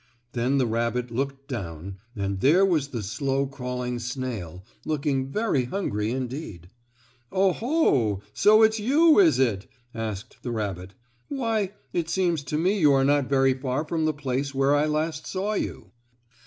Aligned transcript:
Then 0.31 0.57
the 0.57 0.65
rabbit 0.65 1.11
looked 1.11 1.47
down, 1.47 1.97
and 2.15 2.39
there 2.39 2.65
was 2.65 2.87
the 2.87 3.03
slow 3.03 3.45
crawling 3.45 3.99
snail, 3.99 4.63
looking 4.83 5.29
very 5.31 5.65
hungry 5.65 6.09
indeed. 6.09 6.71
"Oh, 7.31 7.51
ho! 7.53 8.23
So 8.33 8.63
it's 8.63 8.79
you, 8.79 9.19
is 9.19 9.37
it?" 9.37 9.67
asked 9.93 10.37
the 10.41 10.49
rabbit. 10.49 10.95
"Why, 11.29 11.73
it 11.93 12.09
seems 12.09 12.41
to 12.45 12.57
me 12.57 12.79
you 12.79 12.91
are 12.93 13.05
not 13.05 13.29
very 13.29 13.53
far 13.53 13.85
from 13.85 14.05
the 14.05 14.11
place 14.13 14.55
where 14.55 14.73
I 14.75 14.87
last 14.87 15.27
saw 15.27 15.53
you." 15.53 15.91